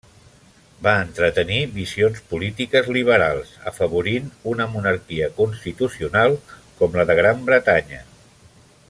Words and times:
Va 0.85 0.93
entretenir 1.01 1.57
visions 1.73 2.23
polítiques 2.31 2.89
liberals, 2.97 3.51
afavorint 3.73 4.33
una 4.55 4.67
monarquia 4.73 5.29
constitucional 5.41 6.39
com 6.81 6.99
la 7.01 7.09
de 7.11 7.19
Gran 7.21 7.49
Bretanya. 7.53 8.03